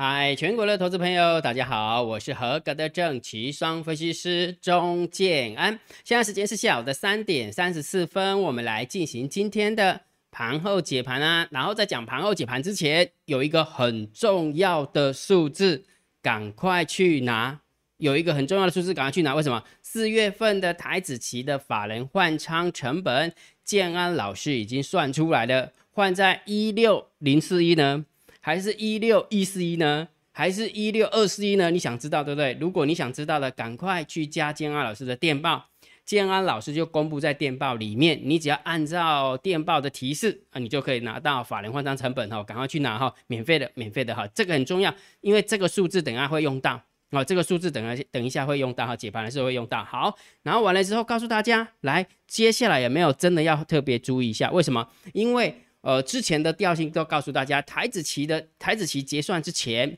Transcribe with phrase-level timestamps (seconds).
[0.00, 5.76] 嗨，全国的投资朋友，大家好，我是合格的正奇双分析师钟建安。
[6.04, 11.48] 现在时间是下午的三点三十四分，我们来进行今天的盘后解盘啊。
[11.50, 15.84] 然后在讲盘后解盘之前，有一个很重要的数字，
[16.22, 17.58] 赶快去拿。
[17.96, 19.34] 有一个很重要的数字，赶快去拿。
[19.34, 19.64] 为什么？
[19.82, 28.04] 四月份的台子期的法人换仓成本，建安老师已经算出来了，换在一六零四一呢？
[28.48, 30.08] 还是一六一四一呢？
[30.32, 31.70] 还是一六二四一呢？
[31.70, 32.56] 你想知道对不对？
[32.58, 35.66] 如果你想知道的，赶快去加建安老师的电报，
[36.06, 38.18] 建安老师就公布在电报里面。
[38.24, 49.84] 你只要按照电报的提示啊，你就可以拿到法人换仓成本哈，赶快去拿哈，免费的，免费的哈，这个很重要，因为这个数字等下会用到哦，这个数字等下等一下会用到哈，解盘的时候会用到。
[49.84, 54.50] 好，然后完了之后告诉大家，来，接下来有没有真的要特别注意一下？
[54.50, 54.88] 为什么？
[55.12, 55.54] 因为
[55.88, 59.96] 呃，之前的调性都告诉大家，台子期的台子期结算之前，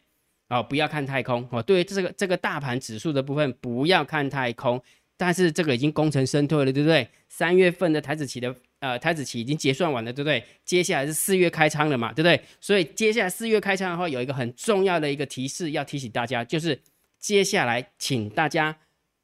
[0.48, 1.60] 哦，不要看太空哦。
[1.60, 4.80] 对于这个这个大盘指数的部分，不要看太空。
[5.16, 7.08] 但是这个已经功成身退了，对不对？
[7.28, 10.44] 三月份的台子期的呃台子期已经结算完了，对不对？
[10.64, 12.40] 接下来是四月开仓了嘛，对不对？
[12.60, 16.80] 所以接下来四月开仓的话，有一个很重要的一个提示要提醒大家，就是
[17.18, 18.76] 接下来请大家。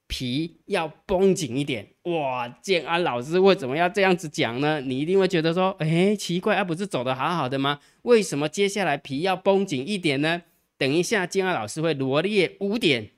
[0.08, 2.48] 皮要绷紧一点哇！
[2.62, 4.80] 建安老师为什么要这样子讲呢？
[4.80, 7.80] 你一定会觉得说，哎，奇怪，啊，不是走的好好的吗？
[8.02, 10.42] 为什么接下来皮要绷紧一点呢？
[10.78, 13.10] 等一下，建安老师会罗列五点，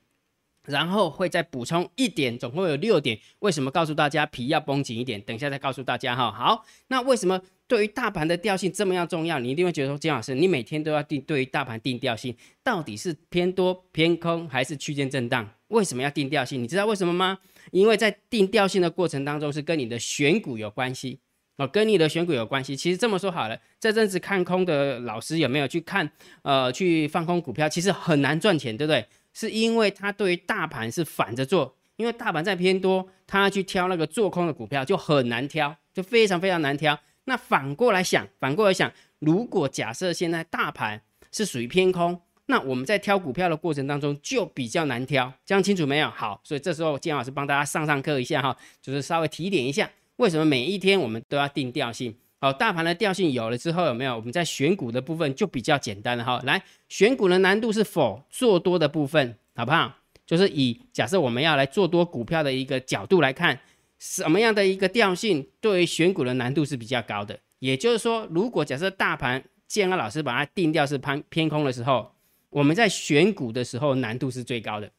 [0.65, 3.19] 然后会再补充一点，总共有六点。
[3.39, 5.21] 为什么告诉大家皮要绷紧一点？
[5.21, 6.31] 等一下再告诉大家哈。
[6.31, 7.41] 好，那为什么？
[7.67, 15.47] 对于大盘的调性这么样重要，你一定会觉得说，金老师，你每天都要定对于大盘定调性，到底是偏多偏空还是区间震荡？
[15.69, 16.61] 为什么要定调性？
[16.61, 17.39] 你知道为什么吗？
[17.71, 21.19] 因为在定调性的过程当中，是跟你的选股有关系
[21.57, 22.75] 哦，跟你的选股有关系。
[22.75, 26.09] 其实这么说好了，这阵子看空的老师有没有去看
[26.41, 27.67] 呃去放空股票？
[27.69, 29.05] 其实很难赚钱，对不对？
[29.33, 36.99] 是因为他对于大盘是反着做，因为大盘在偏多，他去挑那个做空的股票就很难挑，就非常非常难挑。
[37.25, 42.19] 那反过来想，反过来想，如果假设现在大盘是属于偏空，
[42.49, 46.09] 那我们在挑股票的过程当中就比较难挑，这样清楚没有？
[46.09, 52.15] 好，所以这时候金老师帮大家上上课一下哈，就是稍微提点一下，为什么每一天我们都要定调性？
[52.39, 54.15] 好，大盘的调性有了之后，有没有？
[54.15, 56.41] 我们在选股的部分就比较简单了哈。
[56.43, 59.95] 来，选股的难度是否做多的部分，好不好？
[60.25, 63.59] 就是以假设我们要来做多股票的一个角度来看。
[64.01, 67.37] 什么样的一个调性对于选股的难度是比较高的？
[67.59, 72.09] 也就是说，如果假设大盘建安老师把它定调是偏偏空的时候，
[72.49, 74.91] 我们在选股的时候难度是最高的。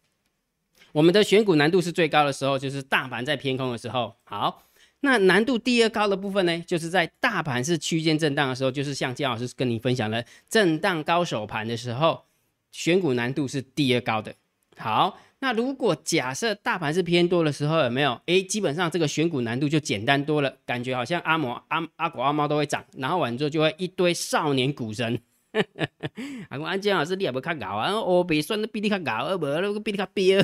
[0.92, 4.16] 我们的选股难度是最高的时候，就是大盘在偏空的时候。
[4.24, 4.64] 好，
[5.00, 12.24] 那难度第二高的部分呢，就是在大盘是区间震荡的时候，就是像建老师跟你分享的震荡高手盘的时候，
[12.72, 14.34] 选股难度是第二高的。
[14.76, 15.18] 好。
[15.42, 18.20] 那如果假设大盘是偏多的时候，有没有？
[18.26, 25.18] 诶，基本上这个选股难度就简单多了，感觉好像阿摩、阿阿狗、阿猫都会涨，然后完之后就会一堆少年股神。
[26.48, 28.00] 啊，我安建老师，你也不看搞啊？
[28.00, 30.38] 我比算的比你看搞，而不那个比你看彪。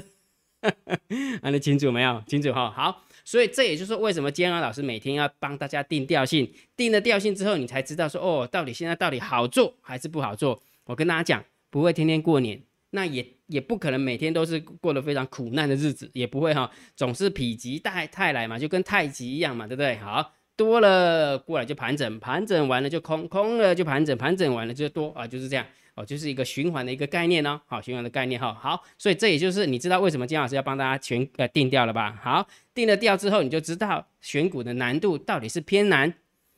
[1.43, 2.22] 啊，你清楚没有？
[2.27, 2.71] 清楚哈。
[2.71, 10.61] 好，所以这也就是为什么建安老师每天要帮大家定调性，定了调性之后，你才知道说哦，到底现在到底好做还是不好做。
[10.84, 12.61] 我跟大家讲，不会天天过年。
[12.91, 19.97] 那也也不可能每天都是过得非常苦难的日子，也不会哈，总是否极泰泰来嘛，就跟太极一样嘛，对不对？
[19.97, 32.19] 好多了过来就盘整，盘整完了就空，空了就盘整，盘整完了就多啊，就是这样哦，就是一个循环的一个概念哦，好，循环的概念哈，好，所以这也就是你知道为什么金老师要帮大家全呃定掉了吧？
[32.22, 36.12] 好，定了调之后，你就知道选股的难度到底是偏难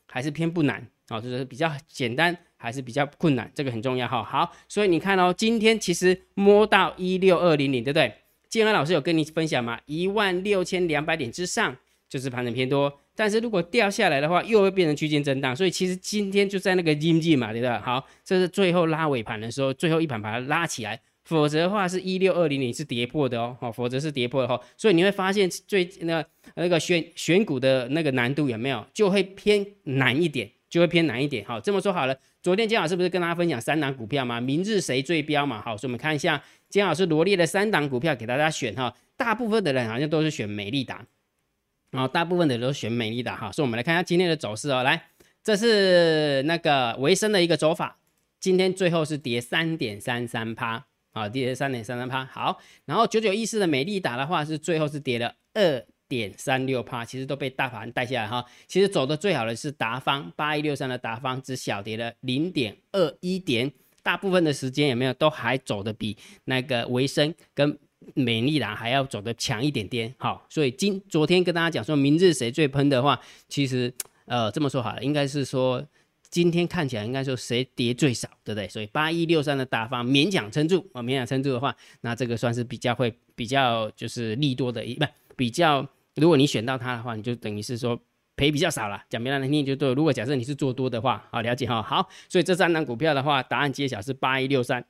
[0.07, 2.37] 还是偏不难，哦，就是比较简单。
[2.61, 4.21] 还是比较困难，这个很重要哈。
[4.21, 8.13] 好，所以你看哦，今天其实摸到一六二零零，对不对？
[8.49, 9.79] 建安老师有跟你分享吗？
[9.87, 11.77] 一万六千两百点之上
[12.09, 15.57] 就是盘整偏多，但是如果掉下来的话，又会变成区间震荡。
[15.57, 17.79] 所以其实今天就在那个阴迹嘛，对不对？
[17.81, 24.61] 好，这是最后拉尾盘的时候，最后一盘把它拉起来，否则的话是一六二零零是跌破的哦，好，否则是跌破的哈。
[24.77, 26.25] 所以你会发现最那
[26.55, 31.45] 那个选选股的那个难度有没有就会偏难一点，就会偏难一点。
[31.45, 32.17] 好，这么说好了。
[32.41, 34.41] 昨天金老师不是跟大家分享三档股票吗？
[34.41, 35.61] 明日谁最标嘛？
[35.61, 38.95] 好，所以我们看一下金老师罗列的三档股票给大家选哈。
[39.17, 41.05] 大部分的人好像都是选美丽达，
[41.91, 43.53] 然后大部分的都选美丽达哈。
[43.53, 44.83] 所以我们来看一下今天的走势哦。
[44.83, 45.11] 来，
[45.43, 47.99] 这是那个维生的一个走法，
[48.41, 52.25] 今天最后是跌三点三三趴，啊，跌三点三三趴。
[52.25, 55.85] 好，然后九九一四的美丽达的话是最后是跌了二。
[56.09, 58.43] 点三六趴，其实都被大盘带下来哈。
[58.67, 63.71] 其实走的最好的是达方八一六三的达方，只小跌了零点二一点。
[64.03, 67.79] 大部分的时间有没有都还走的比那个维生跟
[68.15, 70.15] 美丽蓝还要走得强一点点。
[70.19, 73.93] 好，所以今昨天跟大家讲说明日谁最喷的话，其实
[74.27, 75.87] 呃这么说好了，应该是说。
[76.31, 78.69] 今天看起来应该说谁跌最少，对不对？
[78.69, 85.89] 所以八一六三的大方勉强撑住啊，勉强撑住的话，那这个算是比较会比较就是利多的一不比较。
[86.17, 87.99] 如果你选到它的话，你就等于是说
[88.37, 89.03] 赔比较少了。
[89.09, 89.91] 讲明了难听就对。
[89.95, 91.83] 如果假设你是做多的话，好了解哈。
[91.83, 94.85] 好，所以这三档股票的话，答案揭晓是八一六三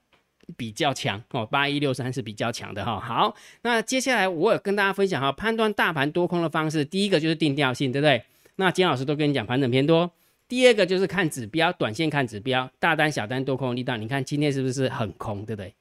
[0.56, 2.98] 比较强哦，八一六三是比较强的哈。
[2.98, 8.22] 好，那接下来我有跟大家分享哈，判断大盘多空的方式，第一个就是定调性，对不对？
[8.56, 10.10] 那金老师都跟你讲盘整偏多。
[10.48, 13.96] 第二个就是看指标，短线看指标，大单、小单、多空力道。
[13.98, 15.74] 你看今天是不是很空，对不对？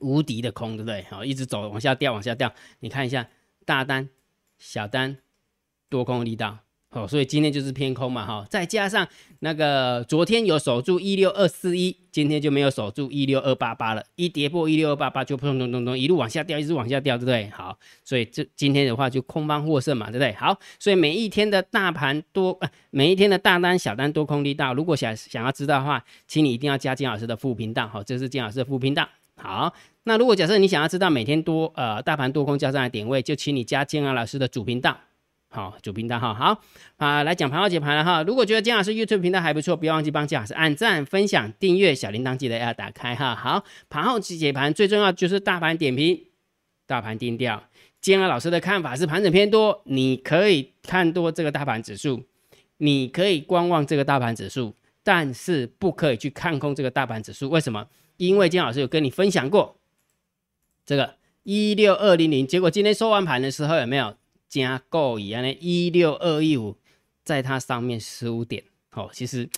[0.00, 1.02] 无敌的空，对不对？
[1.10, 2.52] 好，一直走，往下掉，往下掉。
[2.78, 3.28] 你看一下
[3.64, 4.08] 大单、
[4.58, 5.18] 小单、
[5.88, 6.58] 多空力道。
[6.92, 9.08] 哦，所以今天就是偏空嘛，哈，再加上
[9.38, 17.48] 那个昨天有守住一六二四一，今天就没有守住一六二八八了，一跌破一六二八八就砰咚咚咚一路往下掉，一直往下掉，对不对？
[17.48, 20.34] 好，所以这今天的话就空方获胜嘛，对不对？
[20.34, 22.60] 好，所以每一天的大盘多，
[22.90, 29.08] 每一天的大单小单多空力道，如果想想要知道的话，请你一定要加金老师的副频道，好，这是金老师的副频道。
[29.36, 29.72] 好，
[30.04, 34.94] 那如果假设你想要知道每天多呃大盘多空交战的点位，就请你加金老师的主频道。
[35.54, 36.62] 好，主频道哈，好
[36.96, 38.22] 啊，来讲盘后解盘了哈。
[38.22, 43.34] 如果觉得金老师 YouTube 频道还不错，不要忘记帮金老师按赞、分享、订阅，小铃铛记得要打开哈。
[43.34, 46.24] 好，盘后解盘最重要就是大盘点评、
[46.86, 47.62] 大盘定调。
[48.00, 52.24] 金老师的看法是盘整偏多，你可以看多这个大盘指数，
[52.78, 57.50] 你可以观望这个大盘指数，但是不可以去看空这个大盘指数。
[57.50, 57.86] 为什么？
[58.16, 59.76] 因为金老师有跟你分享过
[60.86, 64.16] 这个一六二零零，结果今天收完盘的时候有没有？
[64.52, 66.76] 加购一样的，一六二一五，
[67.24, 68.62] 在它上面十五点，
[68.92, 69.48] 哦，其实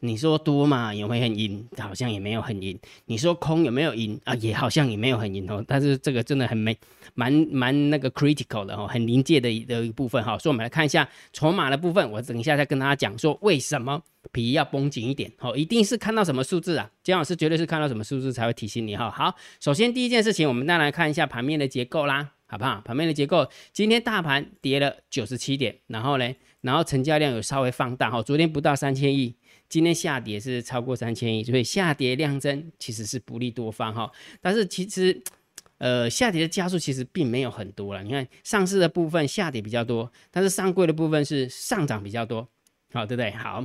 [0.00, 1.66] 你说多嘛，有没有很赢？
[1.78, 2.78] 好像也没有很赢。
[3.06, 4.34] 你说空有没有赢啊？
[4.34, 5.64] 也好像也没有很赢哦。
[5.66, 6.76] 但是这个真的很没，
[7.14, 10.36] 蛮蛮那个 critical 的哦，很临界的的一部分哈。
[10.36, 14.02] 所以我们来看一下筹码的部分，我等一下再跟大家讲说为什么
[14.32, 15.32] 皮要绷紧一点。
[15.38, 16.90] 哦，一定是看到什么数字啊？
[17.02, 19.10] 姜老师绝对是看到什么数字才会提醒你哈。
[19.10, 22.32] 好，首先第一件事情，我们再来看一下盘面的结构啦。
[22.52, 22.82] 好不好？
[22.84, 29.34] 盘面的结构，今天大盘跌了九十七点，然后呢，然后成交量有稍微放大哈，昨天不到三千亿，
[29.70, 34.12] 今天下跌是超过三千亿，所以下跌量增其实是不利多方哈。
[34.42, 35.22] 但是其实，
[35.78, 38.02] 呃，下跌的加速其实并没有很多了。
[38.02, 42.46] 你看上市的部分下跌比较多，但是上柜的部分是上涨比较多，
[42.92, 43.30] 好对不对？
[43.30, 43.64] 好，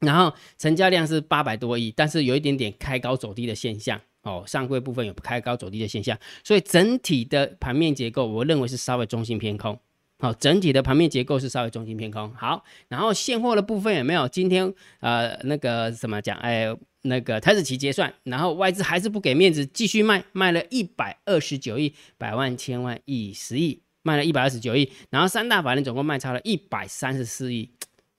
[0.00, 4.00] 然后成交量是八百多亿，但是有一点点开高走低的现象。
[4.28, 9.78] 哦，上柜部分有开高走低的现象，所以整体的盘面结构，我认为是稍微中性偏空。
[10.20, 12.28] 好，整体的盘面结构是稍微中性偏空。
[12.34, 14.28] 好，然后现货的部分有没有？
[14.28, 16.36] 今天呃那个怎么讲？
[16.38, 16.66] 哎，
[17.02, 27.70] 那个台子期结算，然后外资还是不给面子，继续卖，卖了一百二十九亿，百万、千万、亿、十亿，卖了一百二十九亿，然后三大法人总共卖超了一百三十四亿，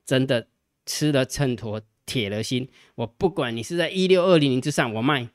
[0.06, 0.48] 真的
[0.86, 5.28] 吃了秤砣铁了心，我不管你是在一六二零零之上，我卖。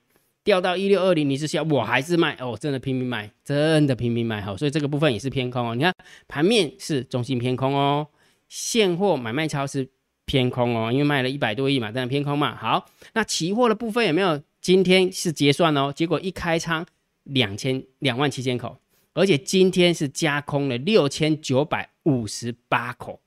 [0.45, 5.75] 掉到一六二零，你是下，我还是卖哦，真的拼命卖，真的拼命卖好，所以这个部分也是偏空哦。
[5.75, 5.91] 你看
[6.29, 8.07] 盘面是中性偏空哦，
[8.47, 9.89] 现货买卖超是
[10.27, 12.55] 偏空哦，因为卖了一百多亿嘛，当然偏空嘛。
[12.55, 14.41] 好，那期货的部分有没有？
[14.61, 16.87] 今天是结算哦，结果一开仓
[17.25, 18.79] 两千两万七千口，
[19.13, 23.21] 而且今天是加空了六千九百五十八口，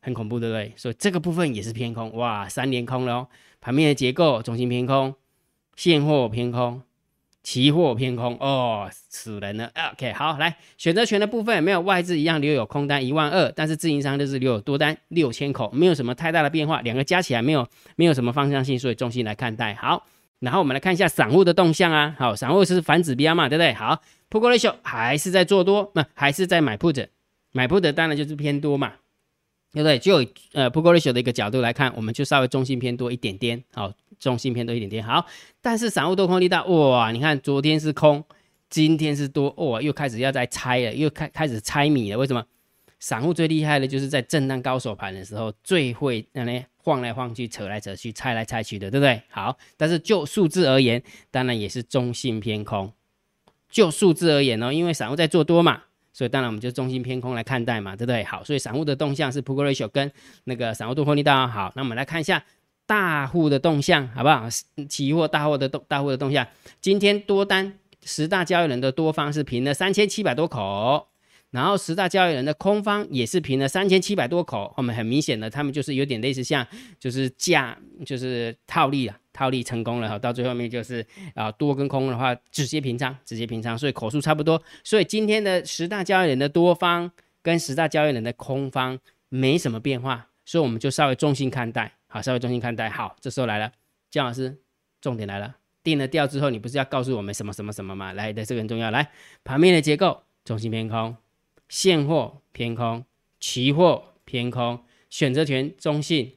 [0.00, 0.72] 很恐怖，对不对？
[0.76, 3.28] 所以这个部分也是偏空，哇，三连空了哦。
[3.62, 5.14] 盘面的结构中性偏空。
[5.76, 6.82] 现货偏空，
[7.42, 9.70] 期货偏空哦，死人了。
[9.92, 19.74] OK，好，来选择权的部分有没有外资一样留有空单一万二，但是自营商就是留有多单六千口，没有什么太大的变化，两个加起来没有没有什么方向性，所以重心来看待。
[19.74, 20.06] 好，
[20.40, 22.14] 然后我们来看一下散户的动向啊。
[22.18, 23.72] 好，散户是反指标嘛，对不对？
[23.72, 27.08] 好，Put ratio 还是在做多，那还是在买 Put，
[27.52, 28.92] 买 Put 当然就是偏多嘛。
[29.72, 29.98] 对不对？
[29.98, 30.16] 就
[30.52, 35.24] 呃 p u t ratio 的一个角度来看，我们就稍微中性偏多一点点，好，中性偏多一点点，好。
[35.60, 38.24] 但是散户多空力道，哇，你看昨天是空，
[38.68, 42.18] 今天是多，哇，又开始要再猜了，又开开始猜米了。
[42.18, 42.44] 为什么？
[42.98, 49.22] 散户最厉害的就是在震荡高手盘的时候，最会那里晃来晃去、扯来扯去、猜来猜去的，对不对？
[49.30, 52.92] 好，但是就数字而言，当然也是中性偏空。
[53.70, 55.84] 就数字而言哦，因为散户在做多嘛。
[56.12, 58.24] 所以当然我们就中心偏空来看待嘛，对不对？
[58.24, 60.10] 好，所以散户的动向是 p u t ratio 跟
[60.44, 61.72] 那个散户多空力道好。
[61.76, 62.44] 那我们来看一下
[62.86, 64.48] 大户的动向，好不好？
[64.88, 66.44] 期货大户的动大户的动向，
[66.80, 71.06] 今天多单十大交易人的多方是平了三千七百多口，
[71.50, 74.74] 然后十大交易人的空方也是平了三千七百多口。
[74.76, 76.66] 我们很明显的，他们就是有点类似像
[76.98, 84.60] 就是价就是套利啊，套利成功了哈，到最后面就是啊多跟空的话直接平仓，直接平仓，所以口数差不多。
[84.82, 87.10] 所以今天的十大交易人的多方
[87.42, 92.90] 跟十大交易人的空方没什么变化，所以我们就稍微中性看待，好，稍微中性看待。
[92.90, 93.72] 好，这时候来了，
[94.10, 94.58] 姜老师，
[95.00, 98.12] 重点来了，定了调之后，你不是要告诉我们什么什么什么吗？
[98.12, 99.10] 来的这个很重要，来
[99.44, 101.16] 盘面的结构，中性偏空，
[101.68, 103.04] 现货偏空，
[103.38, 106.32] 期货偏空，选择权中性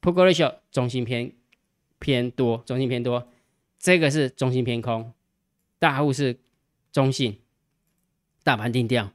[0.00, 1.32] ，put ratio 中性偏。
[2.04, 3.26] 偏多，中性偏多，
[3.78, 5.10] 这个是中性偏空，
[5.78, 6.36] 大户是
[6.92, 7.38] 中性，
[8.42, 9.10] 大盘定调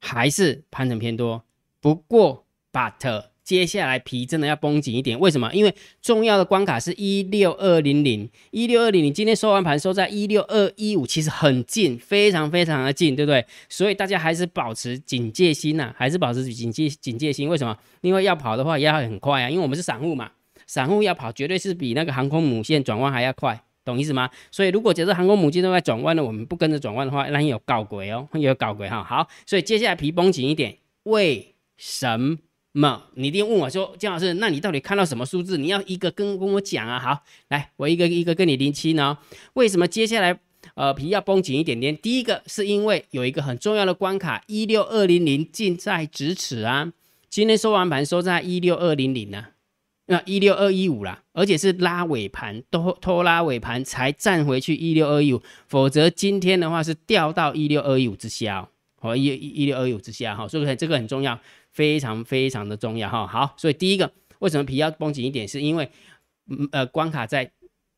[0.00, 1.44] 还是盘整偏多。
[1.82, 5.52] 不过，but 接下来皮真的要绷紧一点，为什么？
[5.52, 13.44] 因为重要的关卡是一六二零零，一六二零零今天收完盘收在一六二一五，其实很近，非常非常的近，对不对？
[13.68, 17.50] 所以大家还是保持警戒心呐，还是保持警戒警戒心。
[17.50, 17.76] 为什么？
[18.00, 20.32] 因为要跑的话也要很快啊，因为我们是散户嘛。
[20.74, 24.28] 散户要跑，绝对是比那个航空母舰转弯还要快，懂意思吗？
[24.50, 29.00] 所以如果假设航空母舰都在转弯了，我们不跟着转弯的话，那有搞鬼哦， 有搞鬼哈。
[29.04, 32.18] 好，所以接下来皮绷紧一点，为什
[32.72, 33.04] 么？
[33.14, 35.56] 你一定问我说，姜老师，那你到底看到什么数字？
[35.58, 36.98] 你要一个跟跟我讲啊。
[36.98, 39.16] 好，来，我一个一个跟你零七呢。
[39.52, 40.36] 为什么接下来
[40.74, 41.96] 呃皮要绷紧一点点？
[41.96, 46.92] 第一个是因为有一个很重要的关卡，一六二零零近在咫尺啊。
[47.30, 49.53] 今天收完盘收在一六二零零呢。
[50.06, 58.68] 那一六二一五啦，而且是拉尾盘，都拖拉尾盘才站回去一六二一五，否则今天的话是掉到一六二一五之下，
[59.00, 61.38] 哦，一一六二一五之下哈，所以这个很重要，
[61.70, 63.26] 非常非常的重要哈。
[63.26, 65.90] 好，所以第一个为什么皮要绷紧一点，是因为
[66.72, 67.50] 呃关卡在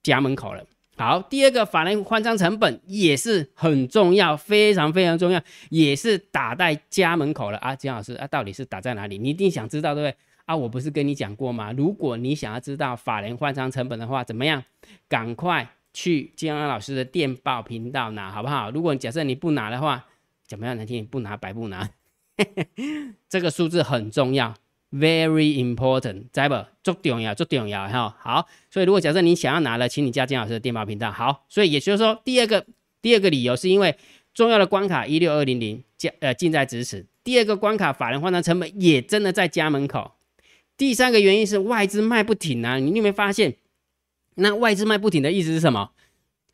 [0.02, 0.64] 家门口了。
[0.99, 9.19] 好，第二个法人换仓成本也是很重要，非常非常重要，也是打在家门口了啊，金老师啊，到底是打在哪里？
[9.19, 10.17] 你一定想知道对不对？
[10.47, 11.73] 啊，我不是跟你讲过吗？
[11.73, 14.62] 如果你想要知道法人换仓成本的话，怎么样？
[15.09, 18.71] 赶快去金安老师的电报频道拿，好不好？
[18.71, 20.07] 如果假设你不拿的话，
[20.47, 20.76] 怎么样？
[20.76, 21.91] 难听，不拿白不拿。
[23.29, 24.55] 这个数字很重要
[24.93, 26.66] ，very important，知不？
[26.83, 28.16] 足重要，足重要哈。
[28.19, 31.11] 好，所以如果假设你想要拿了，请你加金老师的电报频道。
[31.11, 32.64] 好，所以也就是说，第二个
[33.02, 33.97] 第二个理由是因为
[34.35, 40.12] 重要的关卡一六二零零加呃近在咫尺，第二个关卡法人换仓成本也真的在家门口。
[40.76, 42.78] 第三个原因是外资卖不停啊！
[42.78, 43.57] 你有没有发现？
[44.35, 45.93] 那外资卖不停的意思是什么？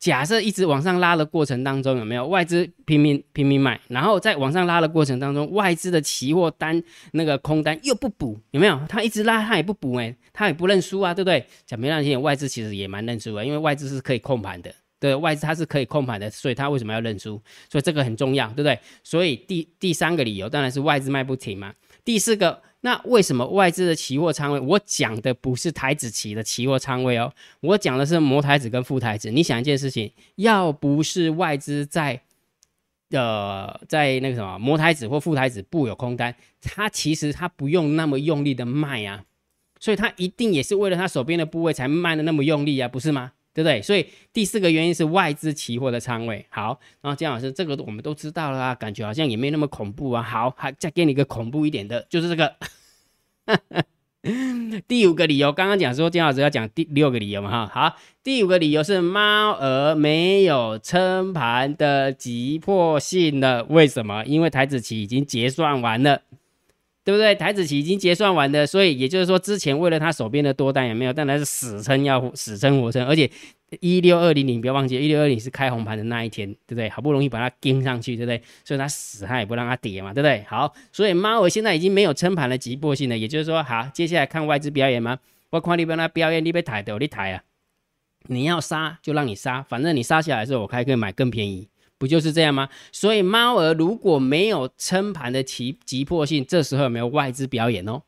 [0.03, 3.79] 假设一直往上拉的过程当中，有没有外资拼命拼命卖？
[3.87, 6.83] 然后在往上拉的过程当中，外资的期货单
[7.13, 8.77] 那个空单又不补，有没有？
[8.89, 11.45] 他一直拉，他也不补，哎，他也不认输啊，对不对？
[11.65, 17.41] 讲没让心，外资其实也蛮认输的，因为外资是可以控盘的，对，外资它是可以控盘的，所以他为什么要认输？
[17.71, 18.77] 所以这个很重要，对不对？
[19.05, 21.73] 所以第第三个理由当然是外资卖不停嘛。
[22.03, 22.61] 第四个。
[22.85, 24.59] 那为什么外资的期货仓位？
[24.59, 29.31] 我讲的不是台子期的期货仓位哦，我讲的是摩台子跟副台子。
[29.31, 32.21] 你想一件事情，要不是外资在，
[33.11, 39.23] 呃，在那个什么摩台子或副台子布有空单，他其实他不用那么用力的卖啊，
[39.79, 43.31] 所以他一定也是为了他手边的部位才卖的那么用力啊，不是吗？
[43.53, 43.81] 对不对？
[43.81, 46.79] 所以第四个原因是外资期货的仓位好。
[47.01, 50.23] 然后姜老师，这个我们都知道了啊，感觉好像也没那么恐怖啊。
[50.23, 52.55] 好，还再给你一个恐怖一点的，就是这个
[54.87, 55.51] 第五个理由。
[55.51, 57.89] 刚刚讲说姜老师要讲第六个理由嘛，哈。
[57.89, 63.65] 好，第五个理由是猫儿没有撑盘的急迫性了。
[63.65, 64.23] 为什么？
[64.25, 66.21] 因为台子期已经结算完了。
[67.03, 67.35] 对不对？
[67.35, 73.29] 台子棋已经结算完的，所以也就是说，之前为了他手边的多单也没有，但他是死撑要死撑活撑，而且
[73.79, 76.87] 一六二零零不要忘记，一六二零是开红盘的那一天，对不对？
[76.89, 78.41] 好不容易把它盯上去，对不对？
[78.63, 80.43] 所以他死他也不让它跌嘛，对不对？
[80.47, 85.19] 好，所以猫儿现在已经没有撑盘的急迫性了，也就是说，好，接下来看外资表演吗？
[85.49, 87.43] 我看你边那表演，你被抬的，你抬啊！
[88.27, 91.67] 你要杀就让你杀，反正你杀下来之后，我还可以买更便宜。
[92.03, 92.67] 不就是这样吗？
[92.91, 98.01] 所以猫儿如果没有撑盘的急急迫性，这时候有没有外资表演哦？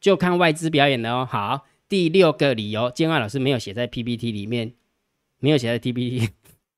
[0.00, 1.28] 就看外资表演了哦。
[1.30, 4.72] 好，第六个理由，建安老师没有写在 PPT 里面，
[5.40, 6.30] 没有写在 PPT。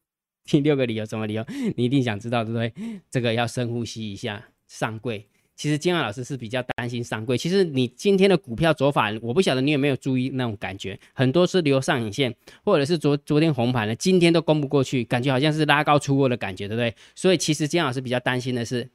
[0.42, 1.46] 第六个理由什么理由？
[1.76, 2.74] 你一定想知道对不对？
[3.08, 5.28] 这个要深呼吸一下，上柜。
[5.56, 7.36] 其实金安老师是比较担心上柜。
[7.36, 16.94] 其实你今天的股票走法，我不晓得你有没有注意那种感觉，很多是留上影线，或者是昨昨天红盘的，今天都攻不过去，感觉好像是拉高出货的感觉，对不对？
[17.14, 18.88] 所以其实金老师比较担心的是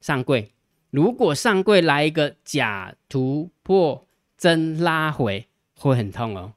[0.00, 0.50] 上柜，
[0.90, 4.06] 如果上柜来一个假突破
[4.36, 5.46] 真拉回，
[5.78, 6.52] 会很痛哦。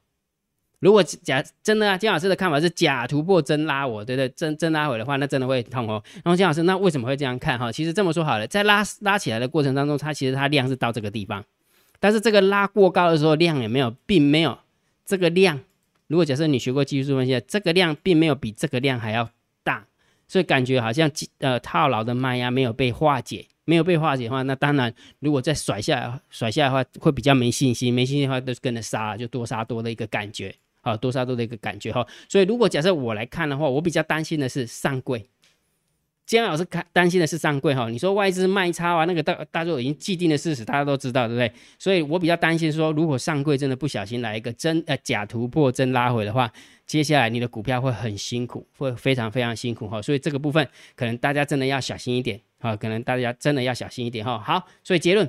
[0.80, 4.28] 如果假真的啊，金老师的看法是假突破真拉我，对不对？
[4.30, 6.02] 真真拉回的话，那真的会痛哦。
[6.16, 7.72] 然后金老师，那为什么会这样看哈？
[7.72, 11.44] 其实这么说好了，在拉拉起来的过程当中，它其实它量是到这个地方，
[11.98, 14.56] 但是这个拉过高的时候量也没有，并没有
[15.04, 15.60] 这个量
[16.06, 19.28] 如果假设你学过技术分析，这个量并没有比这个量还要
[19.64, 19.84] 大，
[20.26, 30.54] 所以感觉好像呃套牢的卖压没有被化解，没有被化解的话，那当然如果再甩下来甩下来的话，会比较没信心，没信心的话都跟着杀，就多杀多的一个感觉，
[30.88, 32.06] 啊多杀多的一个感觉哈。
[32.28, 35.26] 所以如果假设我来看的话，我比较担心的是上柜。
[36.26, 41.50] 今天老师看担心的是上柜哈，你说外资卖超啊，那个大大家已经既定的事实，大家都知道，对不对？
[41.78, 46.52] 所以我比较担心说，如果上柜真的不小心来一个真呃假突破真拉回的话，
[46.86, 50.02] 接下来你的股票会很辛苦，会非常非常辛苦哈。
[50.02, 54.38] 所以这个部分可能大家真的要小心一点啊，可能大家真的要小心一点哈。
[54.38, 55.26] 好，所以结论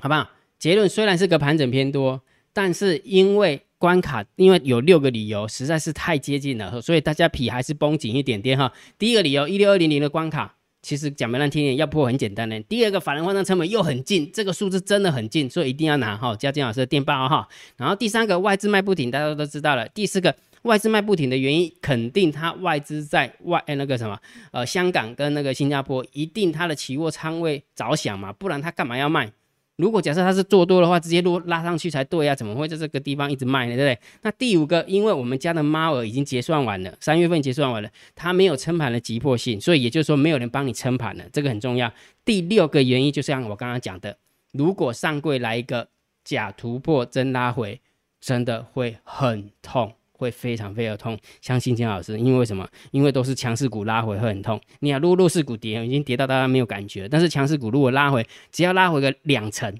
[0.00, 0.28] 好不好？
[0.58, 2.20] 结论虽然是个盘整偏多，
[2.52, 8.72] 但是因为关卡因为有六个理由实在是太接近了，所以大家皮还是绷紧一点点哈。
[8.98, 12.58] 第一个理由，一六二零零的关卡，其实讲没难听点，要破很简单的。
[12.62, 17.48] 第二个，法人换仓成本又很近，这个数字真的很近，所以一定要拿哈，加金老师的电报哈。
[17.76, 19.88] 然后第三个，外资卖不停，大家都知道了。
[19.88, 24.18] 第四个，外资卖不停的原因，肯定它外资在外那个什么
[24.50, 29.30] 呃香港跟那个新加坡，一定它的期货仓位着想嘛，不然它干嘛要卖？
[29.78, 33.76] 如果假设它是做多的话，直接落拉上去才对啊，怎么会在这个地方一直卖呢？
[33.76, 33.98] 对不对？
[34.22, 41.92] 那第五个，因为我们家的猫儿已经结算完了，三月份结算完了，它没有撑盘的急迫性，所以也就是说没有人帮你撑盘了，这个很重要。
[42.24, 44.18] 第六个原因就像我刚刚讲的，
[44.52, 45.88] 如果上柜来一个
[46.24, 47.80] 假突破真拉回，
[48.20, 49.94] 真的会很痛。
[50.18, 52.68] 会非常非常痛，相信金老师，因为什么？
[52.90, 54.60] 因为都是强势股拉回会很痛。
[54.80, 59.74] 你看，如果弱势股跌，已经跌到大家没有感觉，但是强势股如果拉回，只要拉回个两成，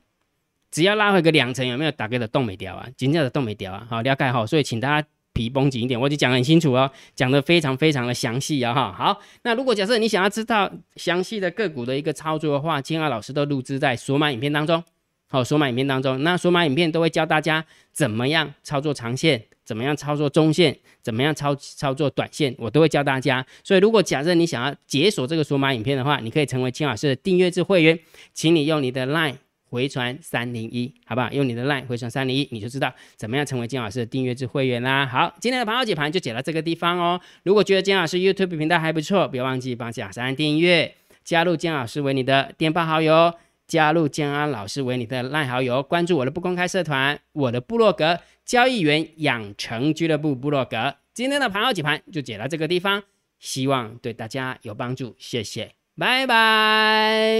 [0.70, 2.88] 只要拉回个两成，有没有打开的动没掉啊？
[2.96, 3.86] 今天的动没掉啊？
[3.90, 8.92] 好，了解好，所以请大家皮绷紧一点，我就讲很清楚哦，讲的非常非常的详细啊哈。
[8.96, 14.82] 好，那如果假设你想要知道详细的个股的一个操作的话，金二老师都录制在索马影片当中。
[15.28, 19.44] 好，索马影片当中，那索马影片都会教大家怎么样操作长线。
[19.68, 20.74] 怎么样操作中线？
[21.02, 22.54] 怎么样操操作短线？
[22.56, 23.44] 我都会教大家。
[23.62, 27.98] 所以，如果假设你想要解锁这个索马影片的话，你可以成为金老师的订阅制会员，
[28.32, 29.34] 请你用你的 LINE
[29.68, 31.30] 回传三零一，好不好？
[31.30, 35.04] 用你的 LINE 回传三零一，你就知道怎么样成为金老师的订阅制会员啦。
[35.04, 37.20] 好，今天的盘后解盘就解到这个地方哦。
[37.42, 43.34] 如果觉得金老师 YouTube 频道还不错，不要忘记帮金老师订阅，加入金老师为你的电报好友。
[43.68, 50.94] 加入建安老师为你的赖好友，关注我的不公开社团，我的部落格交易员养成俱乐部部落格。
[51.12, 53.02] 今天的盘后解盘就解到这个地方，
[53.38, 57.36] 希望对大家有帮助，谢谢，拜拜。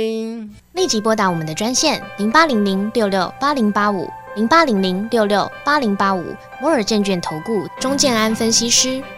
[0.75, 9.03] 立即拨打我们的专线零八零零六六八零八五零八零零六六八零八五摩尔证券投顾钟建安分析师。